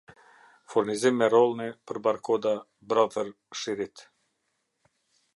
Furnizim 0.73 1.17
me 1.21 1.25
rollne 1.33 1.67
për 1.91 1.99
barkoda 2.07 2.53
brother 2.93 3.29
shirit 3.65 4.03